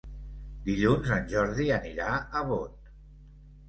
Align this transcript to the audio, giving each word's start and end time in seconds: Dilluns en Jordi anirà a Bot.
Dilluns 0.69 1.13
en 1.19 1.29
Jordi 1.35 1.71
anirà 1.79 2.11
a 2.43 2.47
Bot. 2.53 2.95